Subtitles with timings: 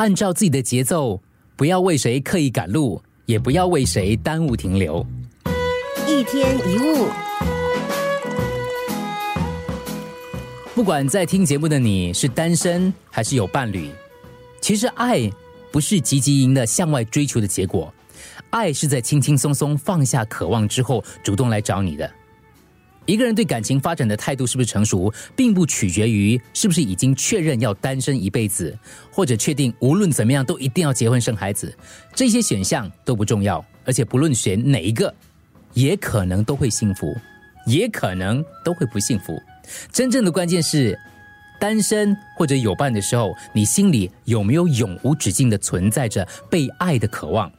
[0.00, 1.20] 按照自己的节奏，
[1.56, 5.06] 不要为谁刻意赶路，也不要为谁耽误停留。
[6.08, 7.06] 一天一物，
[10.74, 13.90] 不管在听节目的你是单身还是有伴侣，
[14.62, 15.30] 其实爱
[15.70, 17.92] 不是积极营的向外追求的结果，
[18.48, 22.10] 爱是在轻轻松松放下渴望之后，主动来找你的。
[23.10, 28.78] 一个人对感情发展的态度是不是成熟，并不取决于是不是已经确认要单身一辈子，
[29.10, 31.76] 或者确定无论怎么样都一定要结婚生孩子，
[32.14, 35.12] 这些选项都不重要，而且不论选哪一个，
[35.74, 37.12] 也可能都会幸福，
[37.66, 39.36] 也可能都会不幸福。
[39.90, 40.96] 真正的关键是，
[41.58, 47.50] 单身或者有伴的时候，你心里有没有永无止境的存在着被爱的渴望？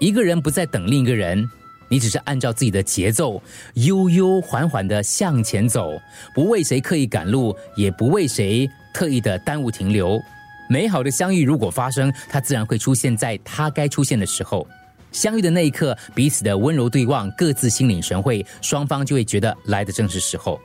[0.00, 1.48] 一个人不再等另一个人。
[1.88, 3.42] 你只是按照自己的节奏，
[3.74, 6.00] 悠悠缓缓的向前走，
[6.34, 10.20] 不为谁刻意赶路，也不为谁特意的耽误停留。
[10.68, 14.66] 美好的相遇如果发生，它自然会出现在它该出现的时候。
[15.12, 20.60] 相遇的那一刻，彼此的温柔对望，各自心领神会，双方就会觉得来的正是时候。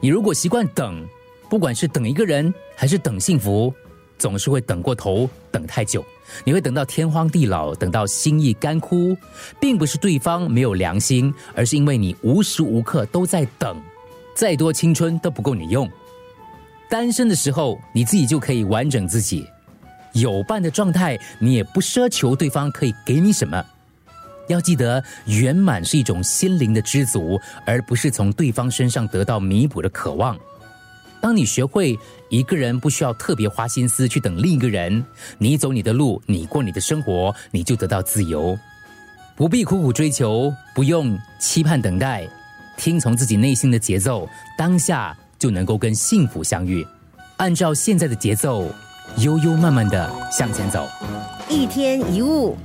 [0.00, 1.06] 你如果习惯等，
[1.50, 3.74] 不管是等一个人，还是等幸福，
[4.20, 6.04] 总是会等过头，等太久。
[6.44, 9.16] 你会等到天荒地老，等到心意干枯，
[9.58, 13.82] 并不是对方没有良心，而是因为你无时无刻都在等，
[14.32, 15.90] 再多青春都不够你用。
[16.88, 19.42] 单身的时候，你自己就可以完整自己；
[20.12, 23.64] 有伴的状态，你也不奢求对方可以给你什么。
[24.48, 30.36] 要记得，圆满是一种心灵的知足，而不是从对方身上得到弥补的渴望。
[31.20, 35.04] 当你学会一个人不需要特别花心思去等另一个人，
[35.38, 38.58] 你走你的路，你过你的生活，你就得到自由，
[39.36, 42.26] 不必苦苦追求，不用期盼等待，
[42.76, 46.86] 听从自己内心的节奏，当下就能够跟幸福相遇。
[47.36, 48.70] 按照现在的节奏，
[49.18, 50.88] 悠悠慢慢的向前走。
[51.48, 52.56] 一天一物。